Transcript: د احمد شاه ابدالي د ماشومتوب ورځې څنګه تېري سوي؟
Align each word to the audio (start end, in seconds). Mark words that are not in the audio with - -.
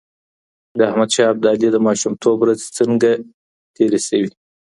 د 0.77 0.79
احمد 0.89 1.09
شاه 1.15 1.31
ابدالي 1.33 1.67
د 1.71 1.77
ماشومتوب 1.87 2.35
ورځې 2.39 2.67
څنګه 2.77 3.09
تېري 3.75 3.99
سوي؟ 4.09 4.29